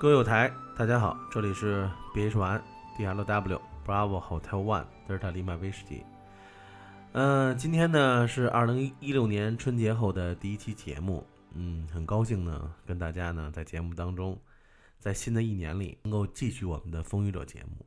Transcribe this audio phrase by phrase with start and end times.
[0.00, 2.62] 各位友台，大家好，这里是 B H One
[2.96, 6.02] D L W Bravo Hotel One 德尔塔利马威士忌。
[7.12, 11.22] 嗯，今天呢是二零一六年春节后的第一期节目。
[11.52, 14.40] 嗯，很高兴呢跟大家呢在节目当中，
[14.98, 17.84] 在新的一年里能够继续我们的风雨者节目。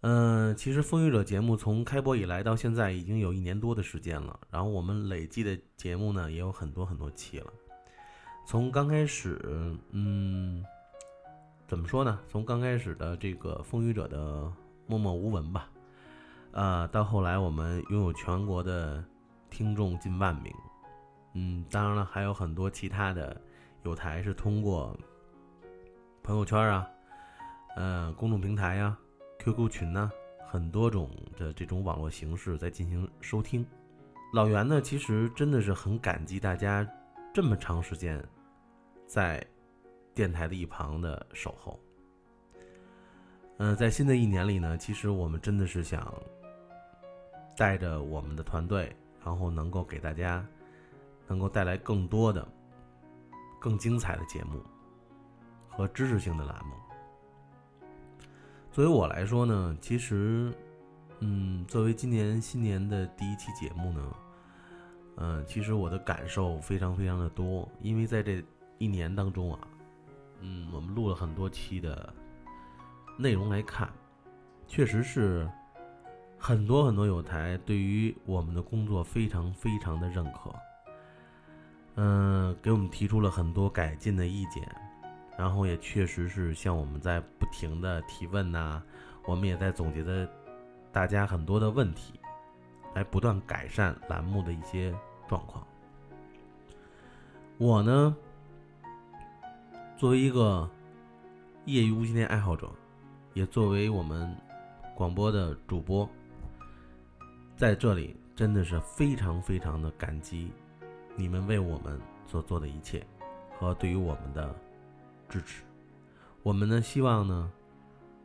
[0.00, 7.52] 嗯，其实风雨者节目从开播以来到现在已经有一年多的时间了，然后我们累计的节目呢也有很多很多期了。
[8.44, 9.40] 从刚开始，
[9.92, 10.62] 嗯，
[11.66, 12.20] 怎么说呢？
[12.28, 14.52] 从刚开始的这个风雨者的
[14.86, 15.68] 默默无闻吧，
[16.52, 19.02] 呃，到后来我们拥有全国的
[19.48, 20.52] 听众近万名，
[21.32, 23.40] 嗯，当然了，还有很多其他的
[23.82, 24.96] 有台是通过
[26.22, 26.86] 朋友圈啊，
[27.76, 28.96] 呃，公众平台呀、
[29.38, 30.10] QQ 群呐，
[30.46, 33.66] 很多种的这种网络形式在进行收听。
[34.34, 36.86] 老袁呢，其实真的是很感激大家
[37.32, 38.22] 这么长时间。
[39.06, 39.44] 在
[40.14, 41.78] 电台的一旁的守候。
[43.58, 46.12] 嗯，在新的一年里呢，其实我们真的是想
[47.56, 50.46] 带着我们的团队，然后能够给大家
[51.26, 52.46] 能够带来更多的、
[53.60, 54.62] 更精彩的节目
[55.68, 56.74] 和知识性的栏目。
[58.70, 60.52] 作为我来说呢，其实，
[61.20, 64.16] 嗯，作为今年新年的第一期节目呢，
[65.16, 68.42] 嗯，其实我的感受非常非常的多，因为在这。
[68.78, 69.68] 一年当中啊，
[70.46, 72.12] 嗯，我们录了很多期的
[73.16, 73.90] 内容来看，
[74.68, 75.50] 确实是
[76.38, 80.54] 很多很多有台对于我们的工作非常非常的认可，
[81.94, 84.62] 嗯，给我们提出了很多改进的意见，
[85.38, 88.82] 然后也确实是向我们在不停的提问呐，
[89.26, 90.28] 我们也在总结的
[90.92, 92.20] 大家很多的问题，
[92.94, 94.94] 来不断改善栏目的一些
[95.26, 95.66] 状况。
[97.56, 98.14] 我呢。
[100.04, 100.68] 作为一个
[101.64, 102.70] 业余无线电爱好者，
[103.32, 104.36] 也作为我们
[104.94, 106.06] 广播的主播，
[107.56, 110.52] 在这里真的是非常非常的感激
[111.16, 113.02] 你们为我们所做的一切
[113.58, 114.54] 和对于我们的
[115.26, 115.64] 支持。
[116.42, 117.50] 我们呢，希望呢，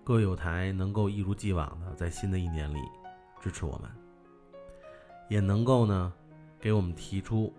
[0.04, 2.80] 各位有台能够一如既往的在新的一年里
[3.40, 3.90] 支持我们，
[5.30, 6.12] 也能够呢
[6.60, 7.54] 给我们提出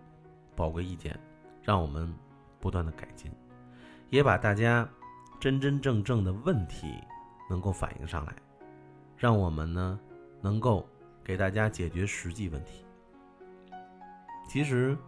[0.55, 1.19] 宝贵意见，
[1.63, 2.15] 让我们
[2.61, 3.33] 不断的改进。
[4.11, 4.89] 也把大家
[5.39, 6.93] 真真正正的问题
[7.49, 8.35] 能够反映上来，
[9.17, 9.99] 让我们呢
[10.43, 10.87] 能够
[11.25, 12.85] 给大家解决实际问题。
[14.49, 14.99] 其实，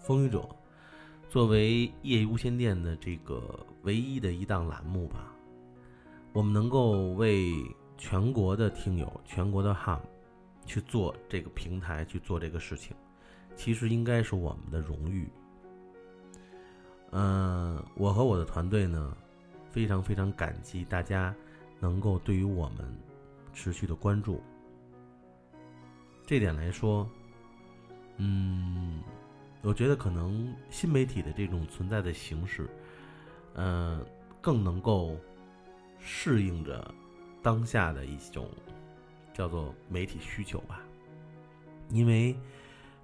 [0.00, 0.44] 风雨者
[1.30, 5.32] 作为业余无线电的这个唯一的一档栏目吧，
[6.32, 7.52] 我们能够为
[7.96, 10.00] 全国的听友、全国的 HAM
[10.66, 12.96] 去做这个平台去做这个事情，
[13.54, 15.30] 其实应该是我们的荣誉。
[17.16, 19.16] 嗯，我和我的团队呢，
[19.70, 21.32] 非常非常感激大家
[21.78, 22.92] 能够对于我们
[23.52, 24.42] 持续的关注。
[26.26, 27.08] 这点来说，
[28.16, 29.00] 嗯，
[29.62, 32.68] 我觉得可能新媒体的这种存在的形式，
[33.54, 34.04] 嗯，
[34.40, 35.16] 更能够
[36.00, 36.92] 适应着
[37.44, 38.50] 当下的一种
[39.32, 40.80] 叫做媒体需求吧。
[41.90, 42.36] 因为，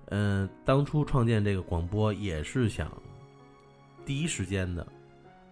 [0.07, 2.91] 嗯，当初创建这个广播也是想。
[4.11, 4.85] 第一时间的、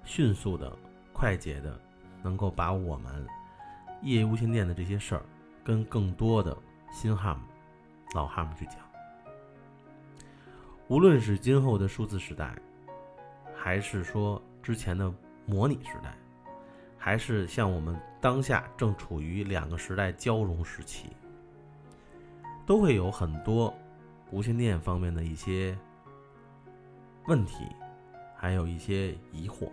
[0.03, 0.77] 迅速的、
[1.13, 1.81] 快捷的，
[2.25, 3.25] 能够把我们
[4.03, 5.23] 业余无线电的这些事儿，
[5.63, 6.59] 跟更多的
[6.91, 7.41] 新哈姆、
[8.17, 8.79] 老哈姆去讲。
[10.89, 12.53] 无论是今后的数字时代，
[13.55, 15.09] 还是说之前的
[15.47, 16.13] 模拟时代，
[16.99, 21.11] 还是像我们当下正处于两个时代交融时期，
[22.67, 23.73] 都会有很多
[24.33, 25.79] 无线电方面的一些
[27.29, 27.65] 问题。
[28.41, 29.69] 还有一些疑惑，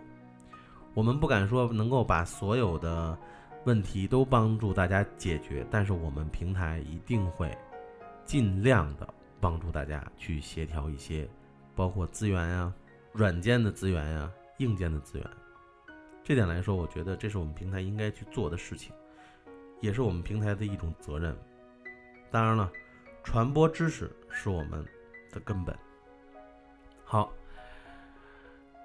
[0.92, 3.16] 我们不敢说能够把所有的
[3.64, 7.56] 问题都帮助大家解决，但是我们平台一定会
[8.24, 9.08] 尽量的
[9.40, 11.28] 帮助大家去协调一些，
[11.76, 12.72] 包括资源呀、
[13.12, 14.28] 软件的资源呀、
[14.58, 15.30] 硬件的资源。
[16.24, 18.92] 这点来说，我觉得这是我们平台应该去做的事情，
[19.80, 21.36] 也是我们平台的一种责任。
[22.32, 22.68] 当然了，
[23.22, 24.84] 传播知识是我们
[25.30, 25.72] 的根本。
[27.04, 27.32] 好。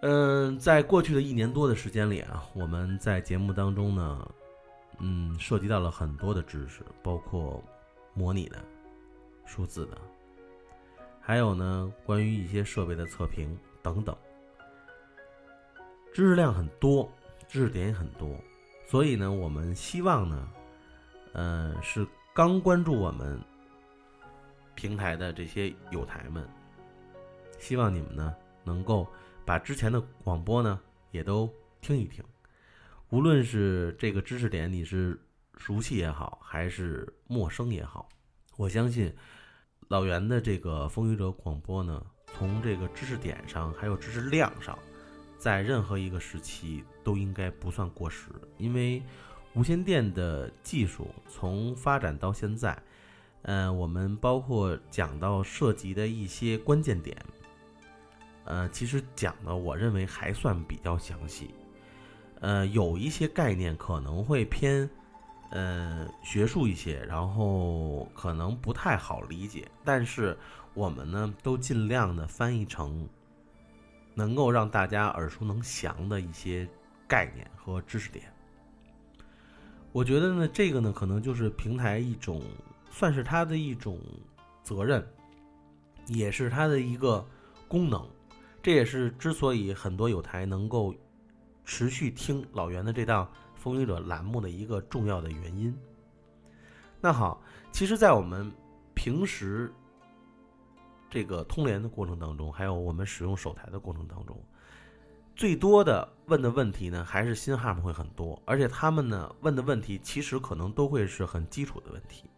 [0.01, 4.31] 嗯，在过去的一年多的时间里啊，我们在节目当中呢，
[4.98, 7.63] 嗯，涉及到了很多的知识，包括
[8.15, 8.57] 模拟的、
[9.45, 9.98] 数字的，
[11.21, 14.15] 还有呢，关于一些设备的测评等等，
[16.12, 17.07] 知识量很多，
[17.48, 18.36] 知识点也很多，
[18.88, 20.50] 所以呢，我们希望呢，
[21.33, 23.39] 嗯，是刚关注我们
[24.74, 26.44] 平台的这些友台们，
[27.59, 29.07] 希望你们呢能够。
[29.51, 30.80] 把之前的广播呢
[31.12, 32.24] 也都听一听。
[33.09, 35.19] 无论是这个知识点你是
[35.57, 38.07] 熟悉也好，还是陌生也好，
[38.56, 39.13] 我相信
[39.89, 44.80] 老袁的这个风雨者广播呢，从这个知识点上还有知识量上，
[45.38, 49.03] 在任何一个时期都应该不算过时，因为
[49.53, 52.81] 无线电的技术从发展到现在。
[53.42, 57.18] 嗯，我们包括讲到涉及的一些关键点，
[58.46, 61.54] 呃，其实讲的我认为还算比较详细，
[62.40, 64.90] 呃，有一些概念可能会偏，
[65.50, 70.38] 呃，学术一些，然后可能不太好理解，但是
[70.74, 73.08] 我们呢都尽量的翻译成
[74.14, 76.68] 能够让大家耳熟能详的一些
[77.08, 78.26] 概念和知识点。
[79.92, 82.42] 我觉得呢，这个呢可能就是平台一种。
[82.94, 83.98] 算是它的一种
[84.64, 85.02] 责任，
[86.08, 87.26] 也是它的一个
[87.70, 88.06] 功能。
[88.62, 90.94] 这也是之所以很多有台能够
[91.66, 93.25] 持续听老袁的这档
[93.56, 95.75] 《风雨者》栏目的一个重要的原因。
[97.00, 97.42] 那好，
[97.72, 98.52] 其实，在我们
[98.94, 99.74] 平时
[101.10, 104.40] 这个通联的过程当中，还有我们使用手台的过程当中，
[105.36, 112.30] 最多的问的问题呢，还是新哈姆会很多，而且他们呢问的问题，其实可能都会是很基础的问题。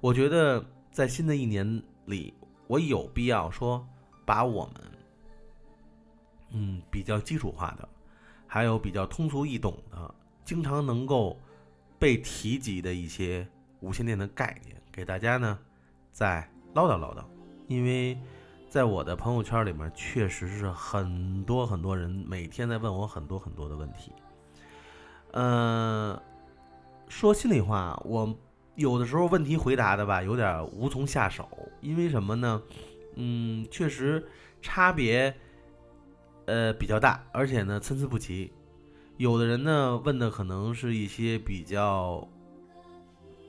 [0.00, 2.32] 我觉得在新的一年里，
[2.66, 3.86] 我有必要说，
[4.24, 4.74] 把我们，
[6.50, 7.88] 嗯，比较基础化的，
[8.46, 10.14] 还有比较通俗易懂的，
[10.44, 11.38] 经常能够
[11.98, 13.46] 被提及的一些
[13.80, 15.58] 无线电的概念，给大家呢
[16.12, 17.24] 再唠叨唠叨。
[17.66, 18.18] 因为
[18.68, 24.12] 在我的朋友圈里面，确实是很多很多人每天在问我很多很多的问题。
[25.32, 26.20] 嗯，
[27.08, 28.36] 说心里话，我。
[28.76, 31.46] 有的时候问题回答的吧，有点无从下手，
[31.82, 32.62] 因为什么呢？
[33.16, 34.26] 嗯，确实
[34.62, 35.36] 差别，
[36.50, 38.52] 呃比较大，而且呢参差不齐。
[39.16, 42.26] 有的人呢问的可能是一些比较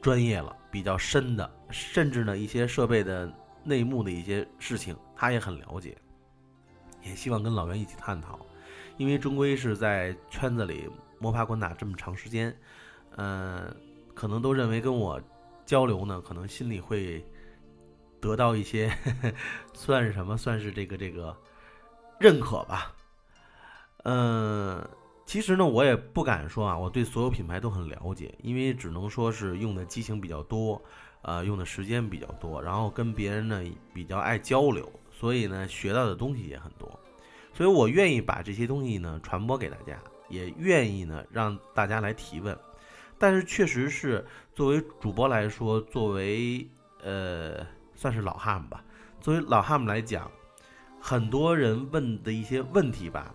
[0.01, 3.31] 专业了、比较深的，甚至呢一些设备的
[3.63, 5.97] 内幕的一些事情，他也很了解，
[7.03, 8.39] 也希望跟老袁一起探讨。
[8.97, 10.87] 因为终归是在圈子里
[11.17, 12.55] 摸爬滚打这么长时间，
[13.17, 13.75] 嗯。
[14.13, 15.19] 可能都认为跟我
[15.65, 17.25] 交流呢，可能心里会
[18.19, 18.91] 得到一些，
[19.73, 20.37] 算是什么？
[20.37, 21.35] 算是这个这个
[22.21, 22.93] 认可吧。
[24.03, 24.87] 嗯，
[25.25, 30.81] 其实呢，我也不敢说啊，我对所有品牌都很了解，因为只能说是用的机型比较多，
[31.23, 33.63] 呃，用的时间比较多，然后跟别人呢
[33.93, 36.87] 比较爱交流，所以呢学到的东西也很多，
[37.53, 39.97] 所以我愿意把这些东西呢传播给大家，
[40.29, 42.57] 也愿意呢让大家来提问。
[43.19, 46.67] 但是确实是，作为主播来说，作为
[47.03, 48.83] 呃算是老汉吧，
[49.19, 50.31] 作为老汉姆来讲，
[51.01, 53.33] 很多人问的一些问题吧，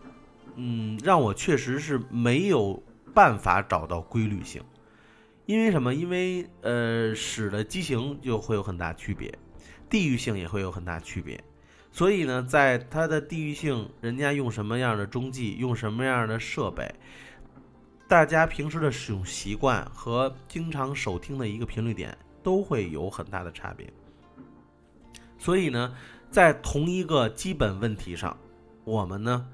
[0.55, 2.83] 嗯，让我确实是没有
[3.13, 4.63] 办法找到规律性。
[5.45, 5.95] 因为什么？
[5.95, 9.37] 因为呃使的机型就会有很大区别，
[9.91, 11.43] 地域性也会有很大区别。
[11.93, 16.93] 所以呢，在它的地域性，人家用什么样的中继，用什么样的设备。
[18.09, 23.93] 大家平时的使用习惯和经常收听的一个频率点都会有很大的差别，
[25.39, 25.93] 所以呢，
[26.31, 28.37] 在同一个基本问题上，
[28.85, 29.49] 我们呢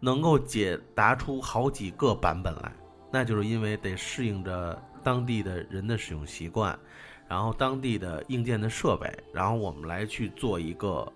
[0.00, 2.72] 能够解答出好几个版本来，
[3.12, 6.78] 那就是因为得适应着当地的人的使用习惯，
[7.28, 11.10] 然后当地的硬件的设备，然后我们来去做一个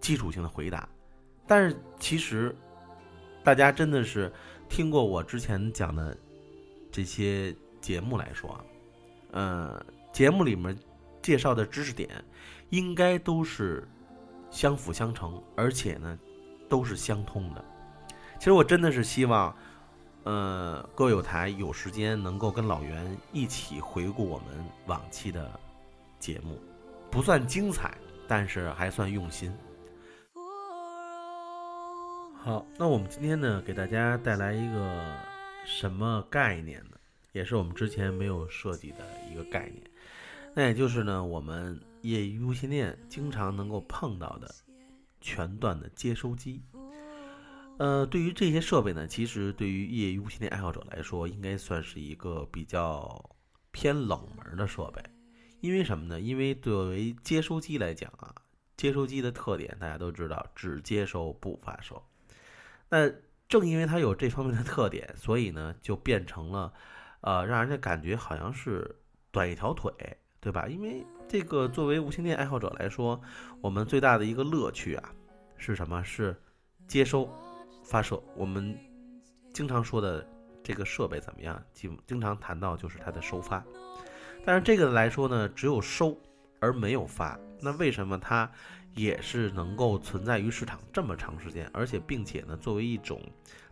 [0.00, 0.88] 基础性的回答。
[1.46, 2.54] 但是其实
[3.42, 4.32] 大家真的是。
[4.70, 6.14] 听过我之前讲的
[6.92, 8.60] 这些节目来说啊，
[9.30, 10.76] 呃，节目里面
[11.22, 12.22] 介绍的知识点
[12.70, 13.86] 应该都是
[14.50, 16.18] 相辅相成，而且呢
[16.68, 17.64] 都是相通的。
[18.38, 19.54] 其实我真的是希望，
[20.24, 25.58] 呃，各位有台有时间能够跟老袁一起回顾我们往期的
[26.18, 26.60] 节目，
[27.10, 27.96] 不算精彩，
[28.26, 29.52] 但是还算用心。
[32.40, 35.04] 好，那我们今天呢，给大家带来一个
[35.66, 36.96] 什么概念呢？
[37.32, 38.98] 也是我们之前没有涉及的
[39.30, 39.82] 一个概念，
[40.58, 44.52] 那也就是呢，我们业余无线电经常能够碰到的
[45.20, 46.60] 全段的接收机。
[47.78, 53.30] 呃，对于这些设备呢，其实对于业余无线电爱好者来说，应该算是一个比较
[53.70, 55.00] 偏冷门的设备。
[55.60, 56.20] 因为什么呢？
[56.20, 58.34] 因为作为接收机来讲啊，
[58.76, 62.02] 接收机的特点大家都知道，只接收不发射。
[62.88, 63.08] 那
[63.48, 66.72] 正因为它有这方面的特点，所以呢，就变成了，
[67.20, 68.96] 呃，让人家感觉好像是
[69.30, 69.92] 短一条腿，
[70.40, 70.66] 对吧？
[70.68, 73.20] 因为这个作为无线电爱好者来说，
[73.60, 75.12] 我们最大的一个乐趣啊，
[75.56, 76.02] 是什么？
[76.04, 76.36] 是
[76.86, 77.28] 接收、
[77.84, 78.22] 发射。
[78.36, 78.78] 我们
[79.52, 80.26] 经常说的
[80.62, 83.64] 这个设备怎么样，经经常谈到就是它的收发。
[84.44, 86.16] 但是这个来说呢，只有收
[86.60, 88.50] 而没有发，那为什么它
[88.94, 93.20] 也是能够存在于市场这么长时间，而且并且呢，作为一种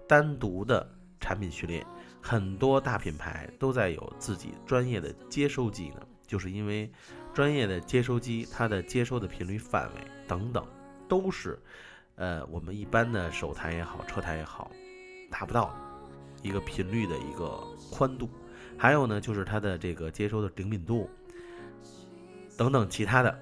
[0.09, 0.87] 单独的
[1.21, 1.87] 产品序列，
[2.21, 6.03] 很多大品牌都在有自己专业的接收机呢？
[6.27, 6.91] 就是因为
[7.33, 10.67] 专业的接收机，它的接收的频率范围等等，
[11.09, 11.59] 都是
[12.17, 14.71] 呃我们一般的手台也好，车台也好，
[15.31, 15.75] 达不到
[16.43, 18.29] 一个频率的一个宽度。
[18.79, 21.09] 还有呢，就是它的这个接收的灵敏度
[22.59, 23.39] 等等其他的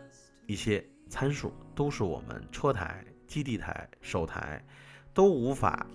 [0.47, 4.65] 一些参数，都是我们车台、基地台、手台
[5.13, 5.87] 都无法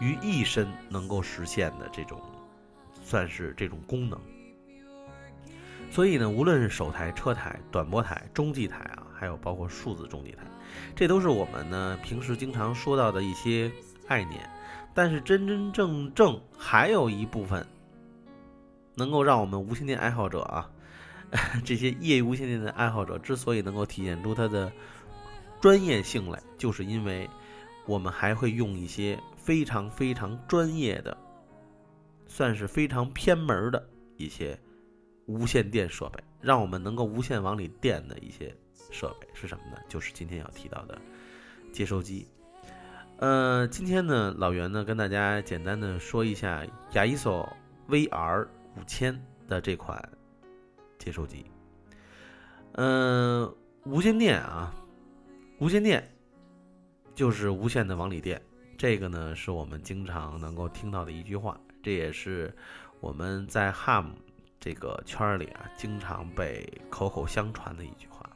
[0.00, 2.20] 于一身能够实现的这种，
[3.02, 4.20] 算是这种功能。
[5.96, 10.42] 所以呢，无论是手台、车台、短波台、中继台啊，还有包括数字中继台，
[10.94, 13.72] 这都是我们呢平时经常说到的一些
[14.06, 14.46] 概念。
[14.92, 17.66] 但是真真正正还有一部分。
[18.94, 20.70] 能够让我们无线电爱好者啊，
[21.64, 24.70] 这些业余无线电的爱好者之所以能够体现出它的
[25.62, 27.26] 专业性来，就是因为
[27.86, 31.16] 我们还会用一些非常非常专业的，
[32.26, 33.82] 算是非常偏门的
[34.18, 34.58] 一些
[35.26, 38.54] 无线电设备，让我们能够无线往里电的一些
[38.90, 39.76] 设备是什么呢？
[39.88, 40.98] 就是今天要提到的
[41.72, 42.26] 接收机。
[43.18, 47.48] 呃，今天呢，老袁呢跟大家简单的说一下亚伊索
[47.88, 48.46] VR。
[48.78, 49.18] 五千
[49.48, 50.06] 的这款
[50.98, 51.46] 接收机，
[52.72, 53.50] 嗯，
[53.84, 54.70] 无线电啊，
[55.58, 56.06] 无线电
[57.14, 58.38] 就是无线的往里电，
[58.76, 62.54] 这个呢是我们经常能够听到的一句话，这也是
[63.00, 64.10] 我们在 HAM
[64.60, 68.28] 这个圈里啊经常被口口相传的一句话。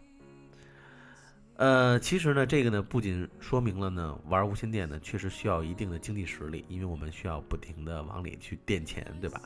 [1.56, 9.42] 呃，其实呢，这个呢不仅说明了呢玩无线电呢确实需要一定的经济实力，因为我们需要不停的往里去垫钱，对吧？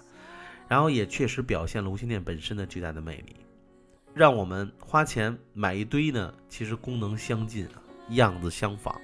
[0.68, 3.34] 然后也确实表现了无线电本身的巨大的魅力，
[4.14, 8.98] 让我们花钱买一堆呢，其实功能相近啊，样子相仿，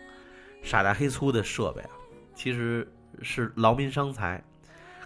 [0.63, 1.91] 傻大黑粗的设备啊，
[2.35, 2.87] 其实
[3.23, 4.43] 是劳民伤财。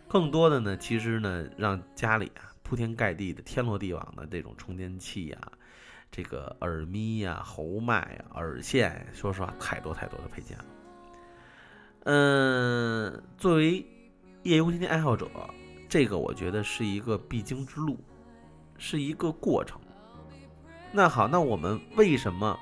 [0.07, 5.39] 更多的呢，其实呢，让家里啊铺天盖地的、天罗地网的这种充电器呀，
[6.11, 10.65] 这个耳咪呀、喉麦呀、耳线，说实话，太多太多的配件了。
[12.07, 13.75] 嗯，作为
[14.43, 15.31] 业余无线电爱好者。
[15.89, 17.97] 这个我觉得是一个必经之路，
[18.77, 19.81] 是一个过程。
[20.91, 22.59] 那好，那我们为什么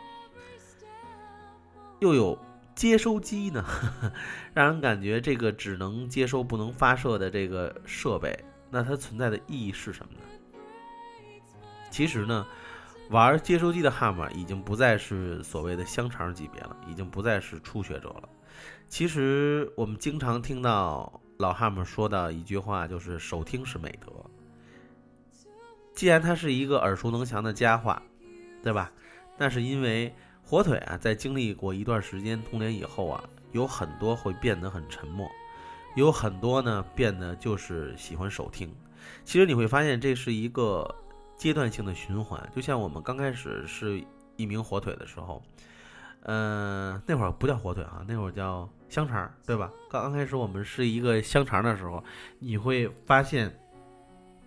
[2.00, 2.38] 又有
[2.74, 3.64] 接收机呢？
[4.52, 8.38] 让人感觉这个只能接收不能发射的这个设备，
[8.72, 10.20] 那它存在的意义是什么呢？
[11.90, 12.44] 其实呢，
[13.10, 18.28] 玩接收机的哈姆已经不再是所谓的香肠级别了，已经不再是初学者了。
[18.88, 21.20] 其实我们经常听到。
[21.38, 24.12] 老汉们说的一句话就是“手听是美德”。
[25.92, 28.00] 既然它是一个耳熟能详的佳话，
[28.62, 28.92] 对吧？
[29.36, 30.14] 那是因为
[30.44, 35.28] 火腿啊，在经历过一段时间通联以后啊，有很多会变得很沉默，
[35.94, 38.72] 有很多呢变得就是喜欢手听。
[39.24, 40.94] 其实你会发现这是一个
[41.36, 44.02] 阶段性的循环，就像我们刚开始是
[44.36, 45.42] 一名火腿的时候。
[46.24, 49.68] 嗯，那会儿不叫火腿啊，那会儿叫香肠，对吧？
[49.90, 52.00] 刚刚开始我们是一个香肠的时候，
[52.38, 53.52] 你会发现，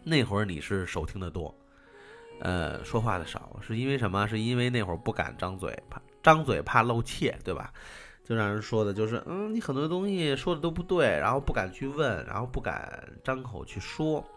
[0.02, 1.54] 那会儿你是手听的多，
[2.40, 4.25] 呃，说话的少，是因为什么？
[4.25, 7.74] 是因为那会儿不敢张嘴，怕张嘴怕露怯，对吧？
[8.25, 14.27] 就让人说的就是，嗯，你很多东西说的都不对，然后不敢去问，然后不敢张口去说，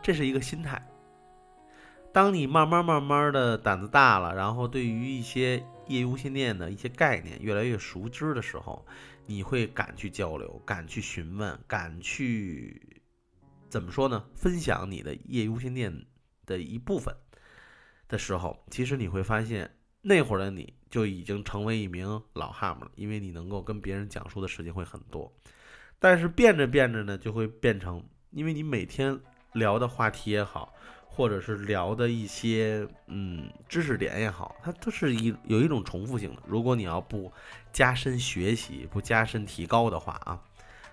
[0.00, 0.80] 这是一个心态。
[2.12, 5.56] 当你慢慢慢慢的胆子大了，然后对于一些
[5.88, 8.86] 业余无线电的一些概念越来越熟知的时候，
[9.26, 13.02] 你会敢去交流，敢去询问，敢去
[13.68, 14.24] 怎么说呢？
[14.34, 16.06] 分享你的业余无线电
[16.46, 17.14] 的一部分
[18.08, 19.75] 的时候，其实你会发现
[20.08, 25.32] 那会儿的你就已经成为一名老汉姆了，因为你能够跟别人讲述的时间会很多。
[25.98, 29.18] 但是变着变着呢，就会变成，因为你每天
[29.52, 30.72] 聊的话题也好。
[31.08, 36.42] 或者是聊的一些嗯知识点也好，它都是一有一种重复性的。
[36.46, 37.32] 如果你要不
[37.72, 40.38] 加深学习、不加深提高的话啊，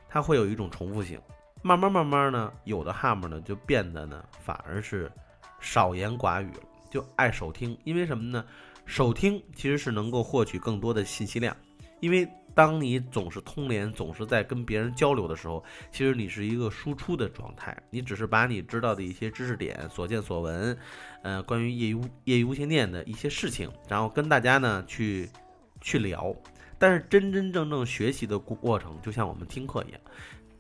[0.08, 1.20] 它会有一种重复性。
[1.62, 5.12] 慢慢慢慢呢，有的哈姆呢就变得呢反而是
[5.60, 7.78] 少言寡语了，就爱手听。
[7.84, 8.46] 因为什么呢？
[8.86, 11.56] 手听其实是能够获取更多的信息量，
[12.00, 12.28] 因为。
[12.56, 17.76] 当你总是通联，总是在跟别人交流的时候，其实你是一个输出的状态。
[17.90, 20.78] 你只是把你知道的一些知识点、所见所闻，
[21.24, 25.28] 呃，关于业余业余无线电的一些事情，然后跟大家呢去
[25.82, 26.32] 去聊。
[26.78, 30.00] 但是真真正正学习的过程，就像我们听课一样，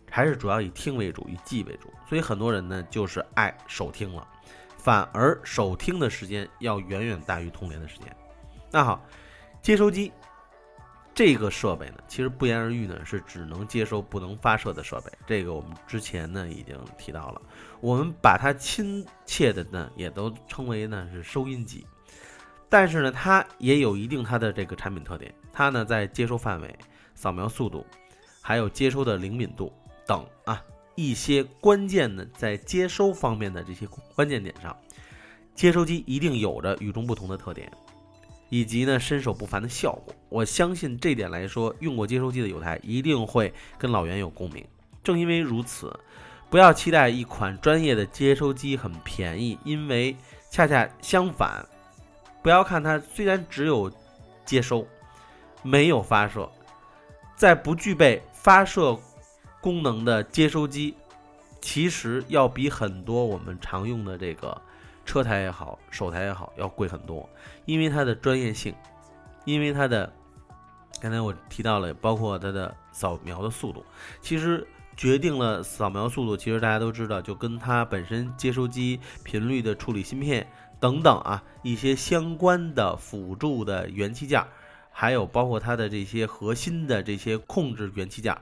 [0.10, 1.94] 还是主要以听为主，以记为主。
[2.10, 4.27] 所以很多人呢，就是爱手听了，
[4.84, 8.13] 反而手听的时间要远远大于通联的时间。
[8.70, 9.02] 那好，
[9.62, 10.12] 接收机。
[11.16, 15.12] 这个设备呢，其实不言而喻呢，是只能接收不能发射的设备。
[15.28, 17.42] 这个我们之前呢已经提到了，
[17.82, 21.86] 我们把它亲切的呢也都称为呢是收音机。
[22.68, 26.75] 但是呢，它也有一定它的这个产品特点，它呢在接收范围、
[27.13, 27.86] 扫描速度，
[28.42, 29.72] 还有接收的灵敏度
[30.08, 30.60] 等啊
[30.96, 34.76] 一些关键的在接收方面的这些关键点上，
[35.56, 37.72] 接收机一定有着与众不同的特点。
[38.50, 44.64] 以及呢，身手不凡的效果，我相信这点来说，用过接收机的友台一定会跟老袁有共鸣。
[45.04, 45.92] 正因为如此，
[46.52, 50.16] 不要期待一款专业的接收机很便宜，因为
[50.52, 51.68] 恰恰相反，
[52.44, 53.92] 不要看它虽然只有
[54.46, 54.88] 接收，
[55.64, 56.48] 没有发射，
[57.36, 58.96] 在不具备发射
[59.63, 60.93] 功能的接收机，
[61.62, 64.62] 其实要比很多我们常用的这个。
[65.05, 67.29] 车台也好，手台也好，要贵很多，
[67.66, 68.74] 因为它的专业性，
[69.44, 70.09] 因为它的，
[71.01, 73.83] 刚才我提到了，包括它的扫描的速度，
[74.22, 76.38] 其实决定了扫描速度。
[76.38, 80.48] 其实大家都知道，就跟它本身接收机频率的处理芯片
[80.79, 84.42] 等等啊，一些相关的辅助的元器件，
[84.90, 88.33] 还有包括它的这些核心的这些控制元器件。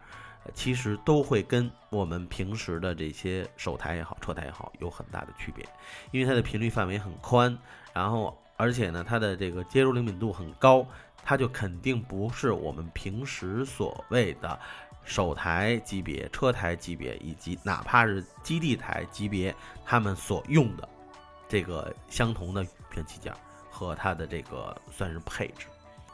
[0.54, 5.66] 其实都会跟我们平时的这些手台也好、车台也好有很大的区别，
[6.12, 7.58] 因为它的频率范围很宽，
[7.94, 10.86] 然后而且呢，它的这个接收灵敏度很高，
[11.24, 14.60] 它就肯定不是我们平时所谓的
[15.04, 20.88] 手台级别、车台级别，以及哪怕是基地台级别，他们所用的
[21.48, 22.64] 这个相同的
[22.96, 23.34] 元器件
[23.70, 25.66] 和它的这个算是配置。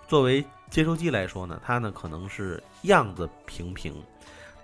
[0.07, 3.93] 作为接收机来说呢，它呢可能是样子平平。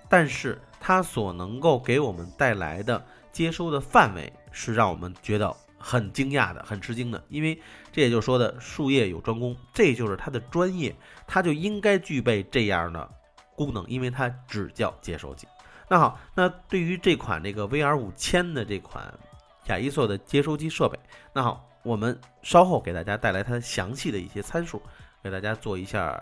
[0.10, 7.60] 但是它所能够给我们带来的接收的范围是让我们觉得很惊讶的、很吃惊的，因为
[7.92, 13.10] 这也就是说的术业有专攻，这就是它的专业，它就应该具备这样的
[13.56, 15.48] 功能，因为它只叫接收机。
[15.90, 19.12] 那好，那对于这款这个 VR 五千的这款
[19.66, 21.00] 亚一索的接收机设备，
[21.34, 24.80] 那好，我们稍后给大家带来它详细的一些参数，
[25.24, 26.22] 给大家做一下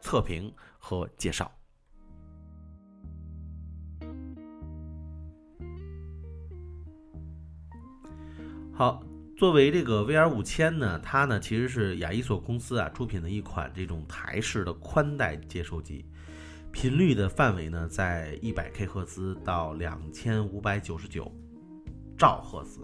[0.00, 1.52] 测评和介绍。
[8.72, 9.02] 好，
[9.36, 16.06] 作为这个 VR 五千呢，它呢其实是亚一索公司啊出品的一款这种台式的宽带接收机，
[16.72, 21.30] 频率的范围呢在一百 K 赫兹到两千五百九十九
[22.16, 22.80] 兆赫兹，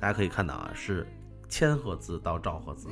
[0.00, 1.06] 大家可以看到啊是
[1.50, 2.88] 千赫兹到兆赫兹，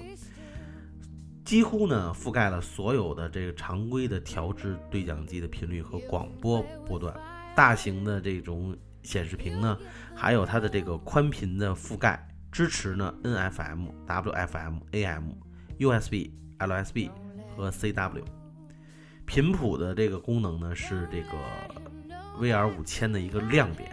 [1.44, 7.14] 几乎呢覆盖了所有的这个常规的调制对讲机的频率和广播波段，
[7.54, 9.78] 大型的这种显示屏呢，
[10.14, 12.26] 还有它的这个宽频的覆盖。
[12.50, 15.32] 支持呢，NFM、WFM、AM、
[15.80, 16.30] USB、
[16.60, 17.10] LSB
[17.56, 18.24] 和 CW。
[19.26, 21.28] 频谱的这个功能呢，是这个
[22.40, 23.90] VR 五千的一个亮点。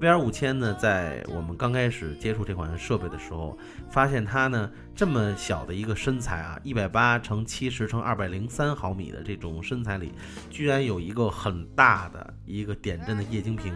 [0.00, 3.58] VR 五千呢，在我们刚开始接触这款设备的时候，
[3.90, 10.12] 发现它呢这么小的一个身材啊，一百八乘七十乘二百零三毫米的这种身材里，
[10.48, 13.74] 居然有一个很大的一个点阵的液晶屏。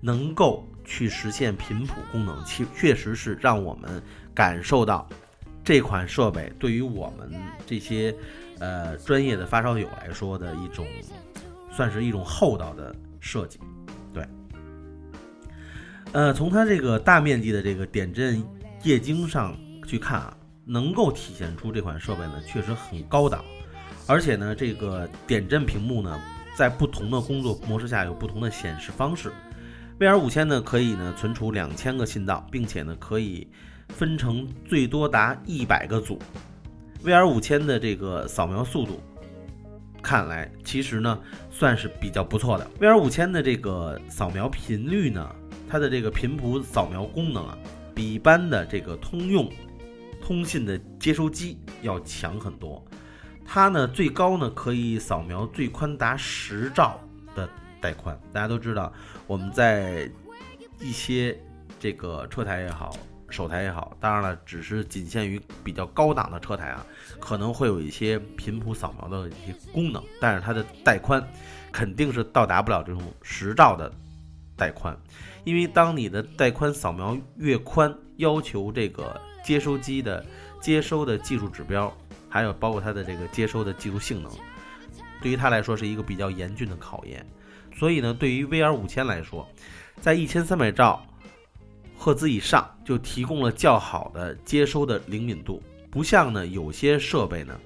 [0.00, 4.02] 能够去实现频谱功能，其确实是让我们
[4.34, 5.08] 感受到
[5.64, 7.32] 这款设备对于我们
[7.64, 8.14] 这些
[8.58, 10.86] 呃专业的发烧友来说的一种，
[11.72, 13.58] 算是一种厚道的设计。
[16.14, 18.40] 呃，从它这个大面积的这个点阵
[18.84, 23.44] 液晶上去看啊，能够体现出这款设备呢确实很高档，
[24.06, 26.16] 而且呢，这个点阵屏幕呢，
[26.56, 29.32] 在不同的工作模式下有不同的显示方式。
[29.98, 33.48] VR 五千呢，可以呢存储两千个信道，并且呢可以
[33.88, 36.16] 分成最多达一百个组。
[37.04, 39.00] VR 五千的这个扫描速度，
[40.00, 41.18] 看来其实呢
[41.50, 42.70] 算是比较不错的。
[42.78, 45.28] VR 五千的这个扫描频率呢，
[45.68, 47.58] 它的这个频谱扫描功能啊，
[47.94, 49.50] 比一般的这个通用
[50.20, 52.84] 通信的接收机要强很多。
[53.44, 57.00] 它呢最高呢可以扫描最宽达十兆
[57.34, 57.48] 的。
[57.80, 58.90] 带宽，大家都知道，
[59.26, 60.10] 我们在
[60.80, 61.38] 一些
[61.78, 62.96] 这个车台也好，
[63.28, 66.86] 手台也好，当然了，只是仅限于比较高档的车台啊，
[67.20, 71.22] 可能会有一些频谱扫描的一些功能，但是它的带宽
[71.70, 73.92] 肯定是到达不了这种十兆的
[74.56, 74.96] 带宽，
[75.44, 80.24] 因为当你的带宽扫描越宽，要求这个接收机的
[80.60, 81.94] 接收的技术指标，
[82.28, 84.32] 还有包括它的这个接收的技术性能。
[85.20, 87.24] 对于它来说是一个比较严峻的考验。
[87.76, 89.48] 所以呢，对于 VR 五千来说，
[90.00, 91.04] 在一千三百兆
[91.96, 97.58] 赫兹以上就提供了较好的接收的灵敏度，不像呢有些设备呢，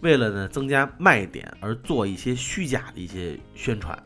[0.00, 4.00] 为了呢增加卖点而做一些虚假的一些宣传。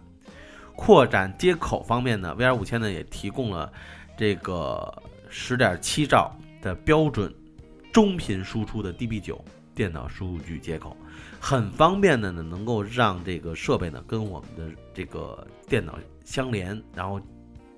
[0.84, 3.72] 扩展接口方面呢，VR 五千呢也提供了
[4.16, 4.92] 这个
[5.28, 7.32] 十点七兆的标准
[7.92, 9.44] 中频输出的 DB 九
[9.76, 10.96] 电脑数据接口，
[11.38, 17.20] 很方便的呢，能够让这个设备呢跟我们的这个电脑相连，然后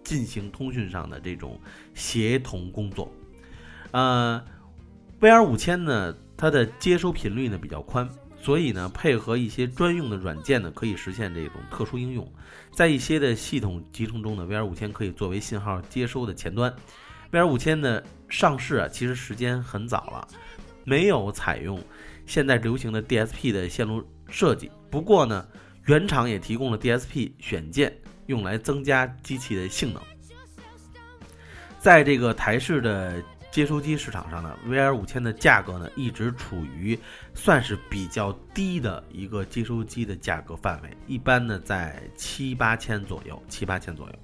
[0.02, 1.60] 进行通讯上的这种
[1.92, 3.12] 协同工作。
[3.90, 4.42] 呃
[5.20, 8.08] ，VR 五千呢，它的接收频率呢比较宽。
[8.44, 12.30] 所以呢，配合一些专用的软件呢，可以实现这种特殊应用。
[12.74, 16.70] 在一些的系统集成中呢，VR 五千可以作为信号接收的前端。
[17.32, 20.28] VR 五千的上市啊，其实时间很早了，
[20.84, 21.82] 没有采用
[22.26, 24.70] 现在流行的 DSP 的线路设计。
[24.90, 25.48] 不过呢，
[25.86, 30.02] 原厂也提供了 DSP 选件，用来增加机器的性能。
[31.78, 33.22] 在这个台式的。
[33.54, 36.98] 接收机市场上呢，VR 五千的价格呢一直处于
[37.34, 44.14] 算是比较低的一个接收机的价格范围，一般呢在七八千左右，七八千左右。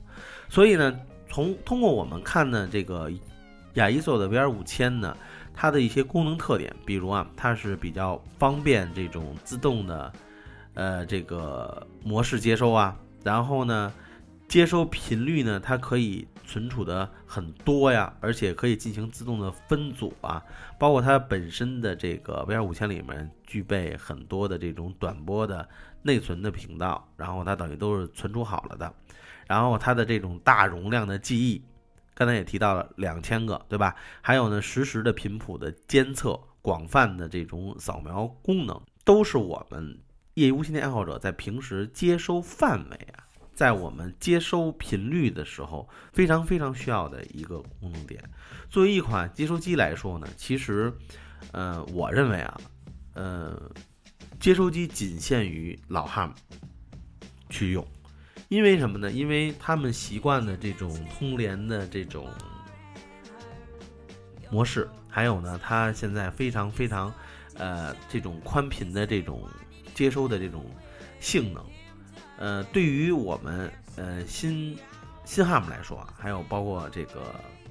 [0.49, 3.09] 所以呢，从通过我们看呢，这个
[3.75, 5.17] 亚一索的 VR 五千呢，
[5.55, 10.13] 它的一些功能特点，比如啊，它是比较方便这种自动的
[10.75, 13.93] 呃这个模式接收啊，然后呢。
[14.51, 20.43] 接收频率呢，它可以存储的很多呀，而且可以进行自动的分组啊，
[20.77, 25.69] 包括它本身的这个 VR 五千里面具备很多的这种短波的
[26.03, 28.93] 内存的频道，然后它等于都是存储好了的，
[29.47, 31.63] 然后它的这种大容量的记忆，
[32.13, 33.95] 刚才也提到了两千个，对吧？
[34.21, 40.01] 还有呢，实时的频谱的监测，广泛的这种扫描功能，都是我们
[40.35, 43.30] 业余无线电爱好者在平时接收范围啊。
[43.61, 48.19] 在我们接收频率的时候，非常非常需要的一个功能点。
[48.71, 50.91] 作为一款接收机来说呢，其实，
[51.53, 52.61] 呃，我认为啊，
[53.13, 53.71] 呃，
[54.39, 56.35] 接收机仅限于老汉
[57.51, 57.87] 去用，
[58.49, 59.13] 因为什么呢？
[59.13, 62.27] 因为他们习惯的这种通联的这种
[64.51, 67.13] 模式，还有呢，它现在非常非常，
[67.57, 69.47] 呃，这种宽频的这种
[69.93, 70.65] 接收的这种
[71.21, 71.63] 性能。
[72.41, 74.77] 呃，对于我们呃新
[75.27, 77.21] 新汉姆来说啊，还有包括这个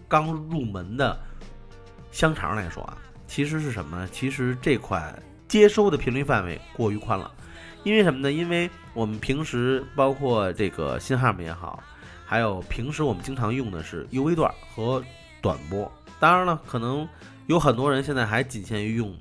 [0.08, 1.19] 刚入门的
[2.12, 2.95] 香肠来说啊，
[3.27, 4.08] 其实是什么呢？
[4.12, 7.32] 其实这款接收的频率范围过于宽了，
[7.84, 8.32] 因为什么呢？
[8.32, 11.82] 因为我们平时包括这个新汉姆也好，
[12.23, 15.03] 还有平时我们经常用的是 UV 段和
[15.41, 15.91] 短波。
[16.19, 17.10] 当然了，可能
[17.47, 19.12] 有很多人现在还仅限于用。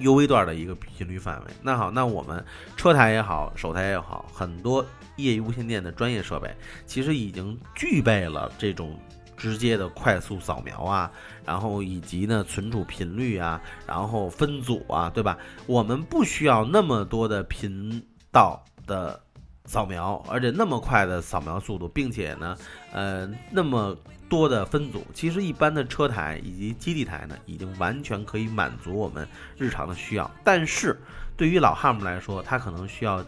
[0.00, 1.52] UV 段的一个频率范围。
[1.62, 2.44] 那好，那我们
[2.76, 4.84] 车台也好，手台也好，很多
[5.16, 6.54] 业余无线电的专业设备，
[6.86, 8.98] 其实已经具备了这种
[9.36, 11.10] 直接的快速扫描啊，
[11.44, 15.38] 然后以及呢存储频率啊，然后分组啊，对吧？
[15.66, 19.20] 我们不需要那么多的频道的
[19.70, 22.56] 扫描，而且那么快的扫描速度，并且呢，
[22.92, 23.96] 呃，那么。
[24.30, 29.26] 多的分组，其实一般的车台以及基地台呢，已经完全可以满足我们
[29.58, 30.30] 日常的需要。
[30.44, 30.96] 但是
[31.36, 33.26] 对于老汉姆来说，他可能需要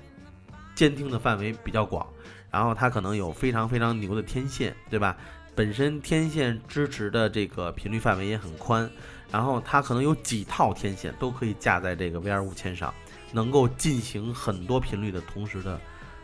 [0.76, 2.07] 监听的范围比较广，
[2.52, 5.16] 然后它可能有非常非常牛的天线，对吧？
[5.57, 8.88] 本身天线支持的这个频率范围也很宽，
[9.28, 12.94] 然后它可能有几套天线都可以架在这个 VR 五千上，
[13.33, 15.81] 能够进行很多频率的同时的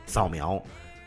[0.09, 0.61] 扫描。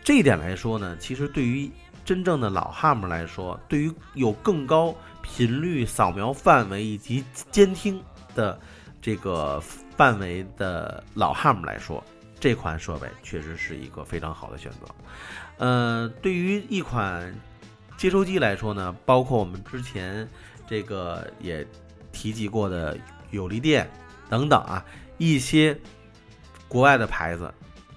[0.04, 1.70] 这一点来说呢，其实对于
[2.06, 8.02] 真正的老汉姆来说，对于有更高频率扫描范围以及监听
[8.34, 8.60] 的
[9.02, 9.60] 这个
[9.96, 12.04] 范围的老汉姆来说，
[12.40, 14.88] 这款设备确实是一个非常好的选择。
[15.58, 17.32] 呃，对于一款
[17.98, 20.28] 接收机来说呢，包括我们之前
[20.68, 21.66] 这个也
[22.12, 22.98] 提及过的
[23.30, 23.88] 有利电
[24.28, 24.84] 等等啊，
[25.20, 25.78] 一些
[26.68, 27.54] 国外的牌子。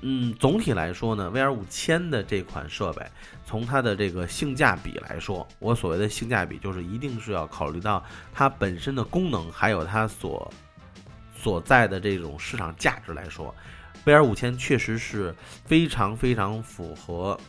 [0.07, 3.03] 嗯，总体来说呢，VR 五千的这款设备，
[3.47, 10.53] 从它的这个性价比来说，我所谓的性价比就是一定是要考虑到它本身的功能，还有它所
[11.35, 13.55] 所在的这种市场价值来说
[14.05, 17.41] ，VR 五千确实是非常非常符合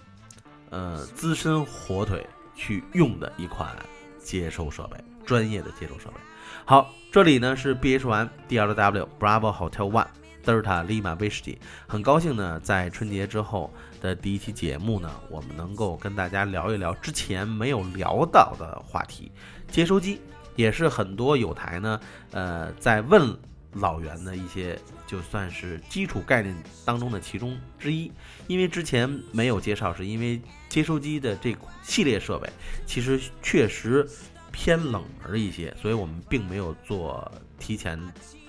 [0.69, 3.75] 呃资深火腿去用的一款
[4.17, 6.15] 接收设备，专业的接收设备。
[6.63, 10.07] 好，这里呢是 BH One DLW Bravo Hotel One。
[10.45, 19.31] 德尔塔利马威士忌，很高兴呢，在春节之后的第一期节目呢，我们能够跟大家聊一聊之前没有聊到的话题。
[19.71, 20.21] 接收机
[20.55, 21.99] 也是很多有台呢，
[22.31, 23.35] 呃，在问
[23.73, 26.55] 老袁的一些就算是基础概念
[26.85, 28.11] 当中的其中之一。
[28.45, 32.47] 因为之前没有介绍，是因为接收机的这系列设备
[32.85, 34.07] 其实确实
[34.51, 37.99] 偏冷门一些，所以我们并没有做提前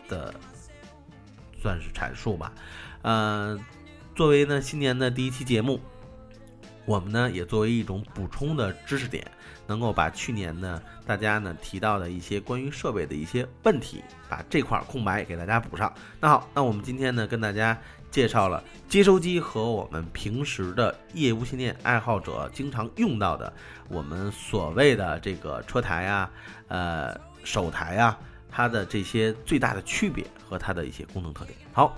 [0.08, 0.32] 的
[1.60, 2.52] 算是阐述吧。
[3.02, 3.58] 呃，
[4.14, 5.80] 作为呢新年的第一期节目，
[6.84, 9.26] 我们呢也作为一种补充的知识点。
[9.68, 15.92] 能够把去年呢大家呢提到的一些关于设备的一些问题，把这块空白给大家补上。
[16.20, 17.76] 那好，那我们今天呢跟大家
[18.08, 23.52] 介绍了接收机和我们平时的业务线电爱好者经常用到的
[23.88, 26.30] 我们所谓的这个车台啊、
[26.68, 28.16] 呃手台啊，
[28.56, 31.54] 它的这些最大的区别和它的一些功能特点。
[31.74, 31.94] 好，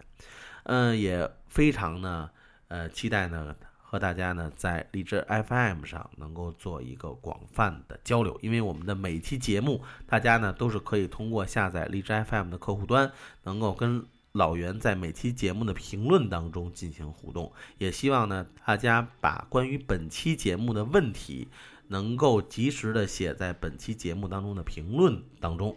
[0.63, 2.29] 嗯，也非常呢，
[2.67, 13.11] 呃，期待呢和大家呢在荔枝 FM 上能够做一个广泛的交流，因为我们的每期节目，大家呢都是可以通过下载荔枝 FM 的客户端，
[13.43, 17.51] 能够跟老袁在每期节目的评论当中进行互动。
[17.77, 21.47] 也希望呢大家把关于本期节目的问题，
[21.87, 25.75] 能够及时的写在本期节目当中的评论当中，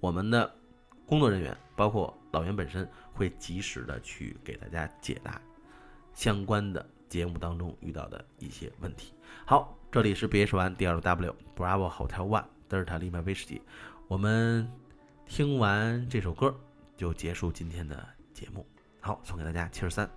[0.00, 0.54] 我们的
[1.06, 2.88] 工作人员包括老袁本身。
[3.16, 5.40] 会及时的去给大家解答
[6.12, 9.14] 相关的节目当中遇到的一些问题。
[9.46, 13.62] 好，这里是 BH One 第二 W Bravo Hotel One 德尔塔利麦威士忌。
[14.06, 14.70] 我们
[15.24, 16.54] 听完这首歌
[16.96, 18.66] 就结束今天的节目。
[19.00, 20.10] 好，送给大家七十三。